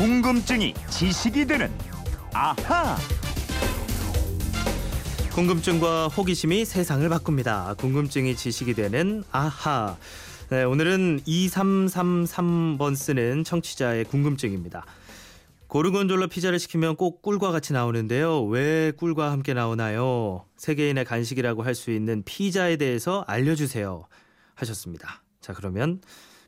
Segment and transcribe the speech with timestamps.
[0.00, 1.70] 궁금증이 지식이 되는
[2.32, 2.96] 아하.
[5.34, 7.74] 궁금증과 호기심이 세상을 바꿉니다.
[7.74, 9.98] 궁금증이 지식이 되는 아하.
[10.48, 14.86] 네, 오늘은 2333번 쓰는 청취자의 궁금증입니다.
[15.66, 18.42] 고르곤졸라 피자를 시키면 꼭 꿀과 같이 나오는데요.
[18.44, 20.46] 왜 꿀과 함께 나오나요?
[20.56, 24.06] 세계인의 간식이라고 할 수 있는 피자에 대해서 알려주세요.
[24.54, 25.22] 하셨습니다.
[25.42, 26.00] 자, 그러면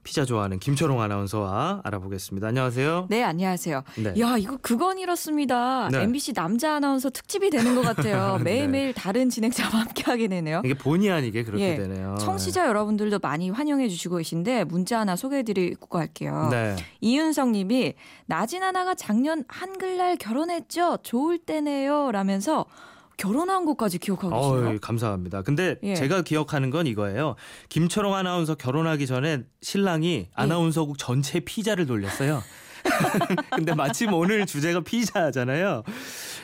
[0.05, 2.49] 피자 좋아하는 김초롱 아나운서와 알아보겠습니다.
[2.49, 3.07] 안녕하세요.
[3.09, 3.83] 네, 안녕하세요.
[3.97, 4.15] 네.
[4.21, 5.89] 야, 이거 그건 이렇습니다.
[5.91, 6.03] 네.
[6.03, 8.39] MBC 남자 아나운서 특집이 되는 것 같아요.
[8.43, 8.45] 네.
[8.45, 10.63] 매일매일 다른 진행자와 함께 하게 되네요.
[10.65, 12.17] 이게 본의 아니게 그렇게 예, 되네요.
[12.21, 16.49] 청취자 여러분들도 많이 환영해 주시고 계신데 문자 하나 소개해 드리고 갈게요.
[16.51, 16.77] 네.
[17.01, 17.95] 이윤성 님이
[18.27, 20.99] 나진 하나가 작년 한글날 결혼했죠.
[21.03, 22.11] 좋을 때네요.
[22.13, 22.67] 라면서
[23.17, 24.71] 결혼한 것까지 기억하고 계시네요.
[24.71, 25.43] 어이, 감사합니다.
[25.43, 25.95] 근데 예.
[25.95, 27.37] 제가 기억하는 건 이거예요.
[27.69, 32.43] 김초롱 아나운서 결혼하기 전에 신랑이 아나운서국 전체 피자를 돌렸어요.
[33.55, 35.85] 근데 마침 오늘 주제가 피자잖아요.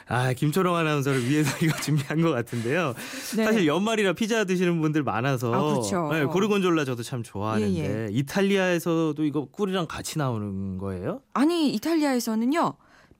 [0.07, 2.95] 아, 김초롱 아나운서를 위해서 이거 준비한 것 같은데요.
[3.37, 3.45] 네.
[3.45, 6.09] 사실 연말이라 피자 드시는 분들 많아서 아, 그렇죠.
[6.13, 8.09] 네, 고르곤졸라 저도 참 좋아하는데 예, 예.
[8.11, 11.21] 이탈리아에서도 이거 꿀이랑 같이 나오는 거예요?
[11.35, 12.75] 아니 이탈리아에서는요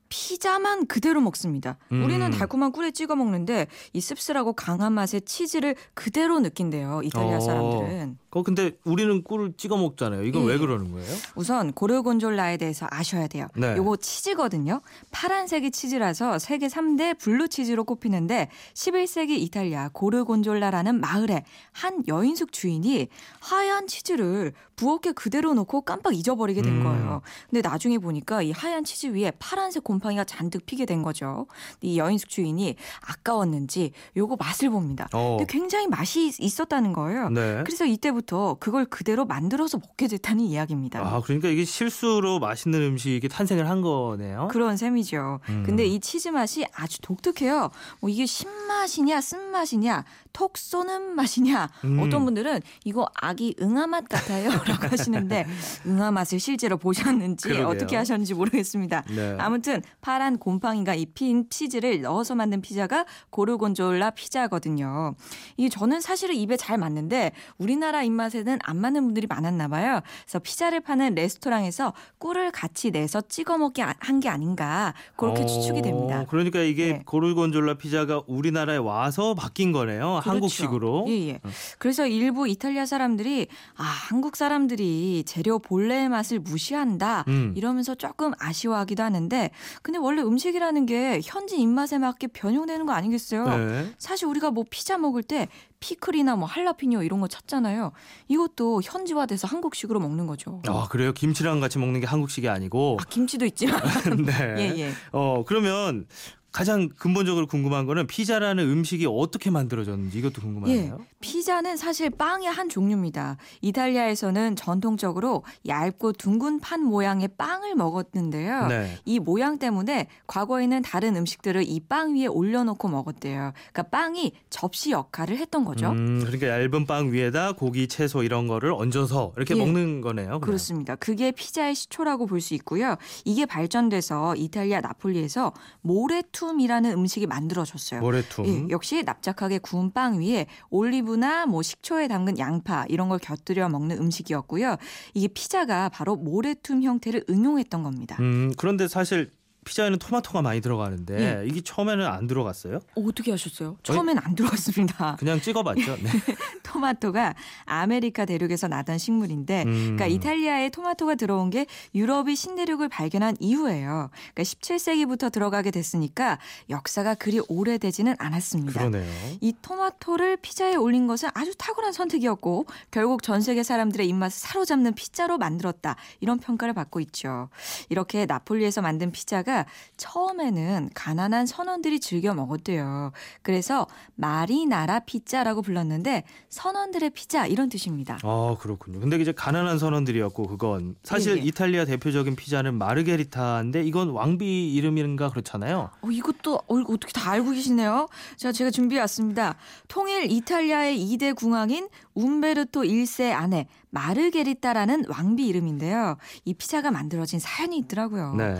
[0.09, 1.77] 피자만 그대로 먹습니다.
[1.91, 2.03] 음.
[2.03, 7.01] 우리는 달콤한 꿀에 찍어 먹는데 이 씁쓸하고 강한 맛의 치즈를 그대로 느낀대요.
[7.03, 7.39] 이탈리아 어.
[7.39, 8.17] 사람들은.
[8.31, 10.23] 어, 근데 우리는 꿀을 찍어 먹잖아요.
[10.23, 10.47] 이건 예.
[10.49, 11.07] 왜 그러는 거예요?
[11.35, 13.47] 우선 고르곤졸라에 대해서 아셔야 돼요.
[13.55, 13.75] 네.
[13.75, 14.81] 요거 치즈거든요.
[15.11, 23.07] 파란색이 치즈라서 세계 3대 블루 치즈로 꼽히는데 11세기 이탈리아 고르곤졸라라는 마을에 한 여인숙 주인이
[23.39, 26.83] 하얀 치즈를 부엌에 그대로 놓고 깜빡 잊어버리게 된 음.
[26.83, 27.21] 거예요.
[27.49, 31.47] 근데 나중에 보니까 이 하얀 치즈 위에 파란색 곰팡이가 잔뜩 피게 된 거죠.
[31.81, 35.09] 이 여인숙 주인이 아까웠는지 요거 맛을 봅니다.
[35.13, 35.37] 어.
[35.37, 37.29] 근데 굉장히 맛이 있었다는 거예요.
[37.29, 37.63] 네.
[37.65, 38.18] 그래서 이때부터
[38.59, 40.99] 그걸 그대로 만들어서 먹게 됐다는 이야기입니다.
[40.99, 44.47] 아, 그러니까 이게 실수로 맛있는 음식이 탄생을 한 거네요.
[44.51, 45.39] 그런 셈이죠.
[45.49, 45.63] 음.
[45.65, 47.69] 근데 이 치즈 맛이 아주 독특해요.
[48.01, 50.03] 뭐 이게 신맛이냐 쓴맛이냐
[50.33, 51.99] 톡 쏘는 맛이냐 음.
[51.99, 55.45] 어떤 분들은 이거 아기 응아 맛 같아요 라고 하시는데
[55.85, 57.67] 응아 맛을 실제로 보셨는지 그러게요.
[57.67, 59.03] 어떻게 하셨는지 모르겠습니다.
[59.09, 59.35] 네.
[59.39, 65.15] 아무튼 파란 곰팡이가 입힌 치즈를 넣어서 만든 피자가 고르곤졸라 피자거든요.
[65.57, 70.01] 이게 저는 사실은 입에 잘 맞는데 우리나라 입맛에는 안 맞는 분들이 많았나 봐요.
[70.25, 75.81] 그래서 피자를 파는 레스토랑에서 꿀을 같이 내서 찍어 먹게 한 게 아닌가 그렇게 어, 추측이
[75.81, 76.25] 됩니다.
[76.29, 77.01] 그러니까 이게 네.
[77.05, 80.19] 고르곤졸라 피자가 우리나라에 와서 바뀐 거네요.
[80.21, 80.29] 그렇죠.
[80.29, 81.05] 한국식으로.
[81.07, 81.39] 예, 예.
[81.77, 87.23] 그래서 일부 이탈리아 사람들이 아, 한국 사람들이 재료 본래의 맛을 무시한다.
[87.29, 87.53] 음.
[87.55, 93.45] 이러면서 조금 아쉬워하기도 하는데 근데 원래 음식이라는 게 현지 입맛에 맞게 변형되는 거 아니겠어요?
[93.57, 93.93] 네.
[93.97, 95.47] 사실 우리가 뭐 피자 먹을 때
[95.79, 97.91] 피클이나 뭐 할라피뇨 이런 거 찾잖아요.
[98.27, 100.61] 이것도 현지화돼서 한국식으로 먹는 거죠.
[100.67, 101.13] 아, 그래요?
[101.13, 102.97] 김치랑 같이 먹는 게 한국식이 아니고.
[102.99, 103.81] 아, 김치도 있지만.
[104.25, 104.55] 네.
[104.57, 104.91] 예, 예.
[105.11, 106.05] 어, 그러면
[106.51, 110.41] 가장 근본적으로 궁금한 거는 피자라는 음식이 어떻게 만들어졌는지 이것도 예.
[110.41, 110.99] 궁금하네요.
[111.21, 113.37] 피자는 사실 빵의 한 종류입니다.
[113.61, 118.67] 이탈리아에서는 전통적으로 얇고 둥근 판 모양의 빵을 먹었는데요.
[118.67, 118.97] 네.
[119.05, 123.53] 이 모양 때문에 과거에는 다른 음식들을 이 빵 위에 올려놓고 먹었대요.
[123.73, 125.89] 그러니까 빵이 접시 역할을 했던 거죠.
[125.89, 129.59] 음, 그러니까 얇은 빵 위에다 고기, 채소 이런 거를 얹어서 이렇게 예.
[129.59, 130.27] 먹는 거네요.
[130.27, 130.41] 그냥.
[130.41, 130.95] 그렇습니다.
[130.95, 132.95] 그게 피자의 시초라고 볼 수 있고요.
[133.25, 136.07] 이게 발전돼서 이탈리아 나폴리에서 모
[136.39, 137.99] 레툼이라는 음식이 만들어졌어요.
[137.99, 138.45] 모래툼.
[138.47, 143.97] 예, 역시 납작하게 구운 빵 위에 올리브나 뭐 식초에 담근 양파 이런 걸 곁들여 먹는
[143.97, 144.77] 음식이었고요.
[145.13, 148.17] 이게 피자가 바로 모래툼 형태를 응용했던 겁니다.
[148.19, 149.31] 음, 그런데 사실
[149.69, 151.47] 피자에는 토마토가 많이 들어가는데 예.
[151.47, 152.77] 이게 처음에는 안 들어갔어요?
[152.95, 153.77] 어, 어떻게 하셨어요?
[153.83, 155.15] 처음엔 안 들어갔습니다.
[155.19, 155.97] 그냥 찍어봤죠.
[155.97, 156.09] 네.
[156.63, 157.35] 토마토가
[157.65, 159.95] 아메리카 대륙에서 나던 식물인데, 음.
[159.95, 164.09] 그러니까 이탈리아에 토마토가 들어온 게 유럽이 신대륙을 발견한 이후예요.
[164.33, 166.39] 그러니까 17세기부터 들어가게 됐으니까
[166.71, 168.79] 역사가 그리 오래되지는 않았습니다.
[168.79, 169.05] 그러네요.
[169.39, 175.37] 이 토마토를 피자에 올린 것은 아주 탁월한 선택이었고 결국 전 세계 사람들의 입맛을 사로잡는 피자로
[175.37, 177.49] 만들었다 이런 평가를 받고 있죠.
[177.89, 179.58] 이렇게 나폴리에서 만든 피자가
[179.97, 183.11] 처음에는 가난한 선원들이 즐겨 먹었대요.
[183.41, 188.19] 그래서 마리나라 피자라고 불렀는데 선원들의 피자 이런 뜻입니다.
[188.23, 188.99] 아 그렇군요.
[188.99, 191.45] 근데 이제 가난한 선원들이었고 그건 사실 예, 예.
[191.45, 195.89] 이탈리아 대표적인 피자는 마르게리타인데 이건 왕비 이름인가 그렇잖아요.
[196.01, 198.07] 어, 이것도 어, 어떻게 다 알고 계시네요.
[198.37, 199.55] 자, 제가 준비해 왔습니다.
[199.87, 206.17] 통일 이탈리아의 2대 궁왕인 움베르토 1세 아내 마르게리따라는 왕비 이름인데요.
[206.45, 208.35] 이 피자가 만들어진 사연이 있더라고요.
[208.35, 208.55] 네.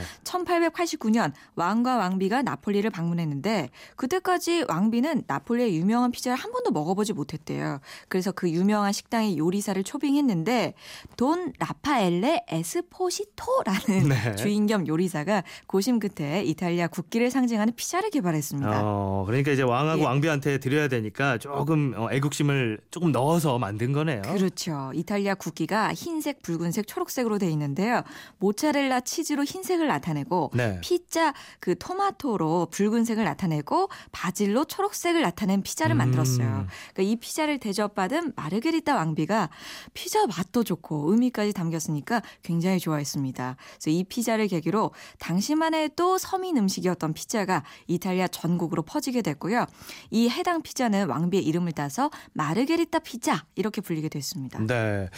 [0.89, 7.79] 1889년 왕과 왕비가 나폴리를 방문했는데 그때까지 왕비는 나폴리의 유명한 피자를 한 번도 먹어보지 못했대요.
[8.07, 10.73] 그래서 그 유명한 식당의 요리사를 초빙했는데
[11.17, 14.35] 돈 라파엘레 에스포시토라는 네.
[14.37, 18.81] 주인 겸 요리사가 고심 끝에 이탈리아 국기를 상징하는 피자를 개발했습니다.
[18.83, 20.05] 어, 그러니까 이제 왕하고 예.
[20.05, 24.21] 왕비한테 드려야 되니까 조금 어, 애국심을 조금 넣어서 만든 거네요.
[24.21, 24.91] 그렇죠.
[24.93, 28.03] 이탈리아 국기가 흰색, 붉은색, 초록색으로 돼 있는데요.
[28.37, 30.68] 모짜렐라 치즈로 흰색을 나타내고 네.
[30.81, 35.97] 피자 그 토마토로 붉은색을 나타내고 바질로 초록색을 나타낸 피자를 음.
[35.97, 36.67] 만들었어요.
[36.93, 39.49] 그러니까 이 피자를 대접받은 마르게리타 왕비가
[39.93, 43.55] 피자 맛도 좋고 의미까지 담겼으니까 굉장히 좋아했습니다.
[43.73, 49.65] 그래서 이 피자를 계기로 당시만 해도 서민 음식이었던 피자가 이탈리아 전국으로 퍼지게 됐고요.
[50.11, 54.59] 이 해당 피자는 왕비의 이름을 따서 마르게리타 피자 이렇게 불리게 됐습니다.
[54.59, 55.09] 네.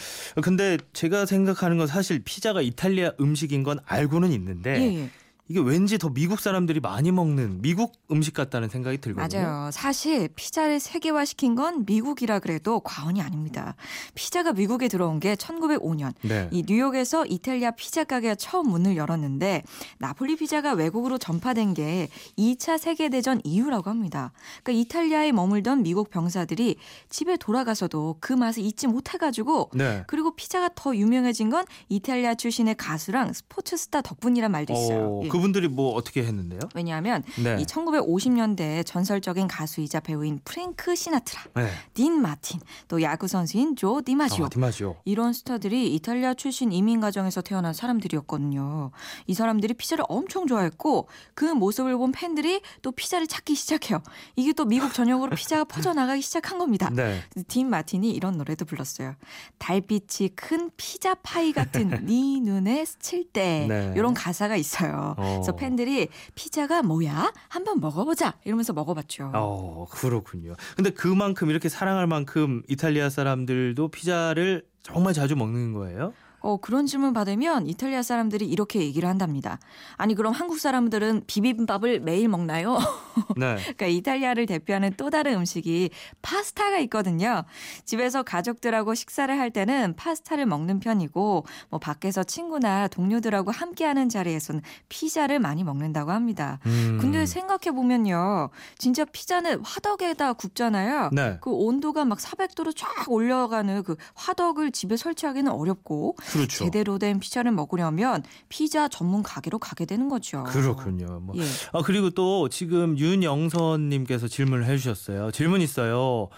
[0.42, 5.10] 근데 제가 생각하는 건 사실 피자가 이탈리아 음식인 건 알고는 있는데 예, 예.
[5.52, 9.42] 이게 왠지 더 미국 사람들이 많이 먹는 미국 음식 같다는 생각이 들거든요.
[9.42, 9.70] 맞아요.
[9.70, 13.76] 사실 피자를 세계화시킨 건 미국이라 그래도 과언이 아닙니다.
[14.14, 16.48] 피자가 미국에 들어온 게 1905년 네.
[16.52, 19.62] 이 뉴욕에서 이탈리아 피자 가게가 처음 문을 열었는데
[19.98, 22.08] 나폴리 피자가 외국으로 전파된 게
[22.38, 24.32] 2차 세계 대전 이후라고 합니다.
[24.62, 26.76] 그러니까 이탈리아에 머물던 미국 병사들이
[27.10, 30.04] 집에 돌아가서도 그 맛을 잊지 못해 가지고 네.
[30.06, 35.18] 그리고 피자가 더 유명해진 건 이탈리아 출신의 가수랑 스포츠 스타 덕분이란 말도 있어요.
[35.18, 35.28] 어, 예.
[35.42, 36.60] 그분들이 뭐 어떻게 했는데요?
[36.74, 37.56] 왜냐하면 네.
[37.60, 41.68] 이 1950년대 전설적인 가수이자 배우인 프랭크 시나트라, 네.
[41.94, 44.96] 딘 마틴, 또 야구 선수인 조 디마지오 아, 디마지오.
[45.04, 48.92] 이런 스타들이 이탈리아 출신 이민 가정에서 태어난 사람들이었거든요.
[49.26, 54.00] 이 사람들이 피자를 엄청 좋아했고 그 모습을 본 팬들이 또 피자를 찾기 시작해요.
[54.36, 56.88] 이게 또 미국 전역으로 피자가 퍼져나가기 시작한 겁니다.
[56.92, 57.20] 네.
[57.48, 59.16] 딘 마틴이 이런 노래도 불렀어요.
[59.58, 63.92] 달빛이 큰 피자 파이 같은 네 눈에 스칠 때 네.
[63.96, 65.16] 이런 가사가 있어요.
[65.22, 65.34] 어.
[65.34, 67.32] 그래서 팬들이 피자가 뭐야?
[67.48, 69.30] 한번 먹어보자 이러면서 먹어봤죠.
[69.34, 70.54] 어, 그렇군요.
[70.76, 76.12] 근데 그만큼 이렇게 사랑할 만큼 이탈리아 사람들도 피자를 정말 자주 먹는 거예요?
[76.42, 79.58] 어, 그런 질문 받으면 이탈리아 사람들이 이렇게 얘기를 한답니다.
[79.96, 82.78] 아니 그럼 한국 사람들은 비빔밥을 매일 먹나요?
[83.36, 83.56] 네.
[83.56, 85.90] 그러니까 이탈리아를 대표하는 또 다른 음식이
[86.20, 87.44] 파스타가 있거든요.
[87.84, 95.38] 집에서 가족들하고 식사를 할 때는 파스타를 먹는 편이고 뭐 밖에서 친구나 동료들하고 함께하는 자리에서는 피자를
[95.38, 96.58] 많이 먹는다고 합니다.
[96.66, 96.98] 음.
[97.00, 98.50] 근데 생각해 보면요.
[98.78, 101.10] 진짜 피자는 화덕에다 굽잖아요.
[101.12, 101.38] 네.
[101.40, 106.64] 그 온도가 막 400도로 쫙 올려가는 그 화덕을 집에 설치하기는 어렵고 그렇죠.
[106.64, 110.44] 제대로 된 피자를 먹으려면 피자 전문 가게로 가게 되는 거죠.
[110.44, 111.20] 그렇군요.
[111.20, 111.34] 뭐.
[111.36, 111.42] 예.
[111.72, 115.30] 아 그리고 또 지금 윤영선님께서 질문을 해주셨어요.
[115.30, 116.28] 질문 있어요.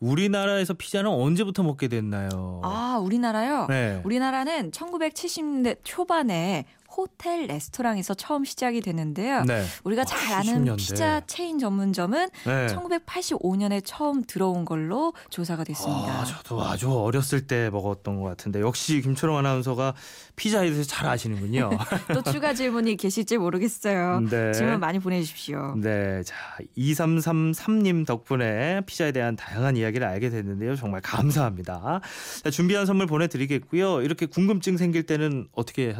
[0.00, 2.60] 우리나라에서 피자는 언제부터 먹게 됐나요?
[2.62, 3.66] 아, 우리나라요?
[3.68, 4.02] 네.
[4.04, 9.44] 우리나라는 1970년대 초반에 호텔 레스토랑에서 처음 시작이 됐는데요.
[9.44, 9.64] 네.
[9.84, 10.76] 우리가 잘 아는 70년대.
[10.76, 12.66] 피자 체인 전문점은 네.
[12.66, 16.20] 1985년에 처음 들어온 걸로 조사가 됐습니다.
[16.20, 19.94] 아, 저도 아주 어렸을 때 먹었던 것 같은데 역시 김초롱 아나운서가
[20.36, 21.70] 피자에 대해서 잘 아시는군요.
[22.14, 24.20] 또 추가 질문이 계실지 모르겠어요.
[24.30, 24.52] 네.
[24.52, 25.74] 질문 많이 보내주십시오.
[25.76, 26.34] 네, 자
[26.76, 30.76] 2333님 덕분에 피자에 대한 다양한 이야기를 알게 됐는데요.
[30.76, 32.00] 정말 감사합니다.
[32.42, 34.02] 자, 준비한 선물 보내드리겠고요.
[34.02, 35.92] 이렇게 궁금증 생길 때는 어떻게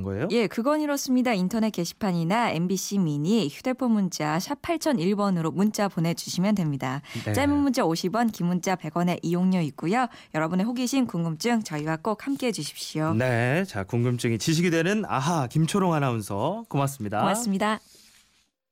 [0.00, 0.28] 하는 거예요?
[0.30, 1.32] 예, 그건 이렇습니다.
[1.32, 7.02] 인터넷 게시판이나 MBC 미니 휴대폰 문자 샵 8001번으로 문자 보내주시면 됩니다.
[7.24, 7.32] 네.
[7.32, 10.06] 짧은 문자 50원, 긴 문자 100원의 이용료 있고요.
[10.34, 13.14] 여러분의 호기심, 궁금증 저희와 꼭 함께해 주십시오.
[13.14, 17.20] 네, 자 궁금증이 지식이 되는 아하 김초롱 아나운서 고맙습니다.
[17.20, 17.80] 고맙습니다.